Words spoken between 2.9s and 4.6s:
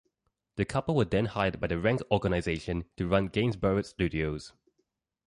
to run Gainsborough Studios.